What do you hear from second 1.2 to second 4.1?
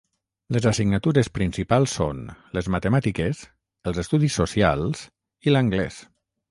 principals són les matemàtiques, els